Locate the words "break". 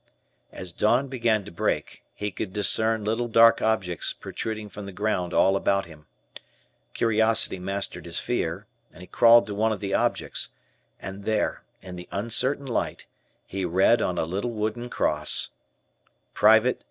1.51-2.01